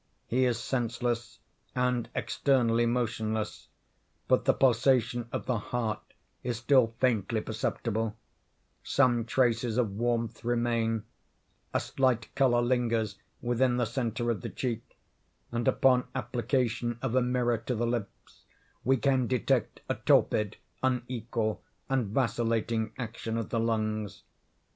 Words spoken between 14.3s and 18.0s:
of the cheek; and, upon application of a mirror to the